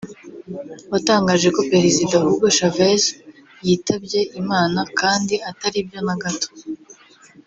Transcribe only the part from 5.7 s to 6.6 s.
byo na gato